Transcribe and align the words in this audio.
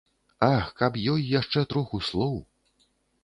Ах, 0.55 0.71
каб 0.79 0.97
ёй 1.11 1.21
яшчэ 1.41 1.63
троху 1.73 2.01
слоў. 2.09 2.35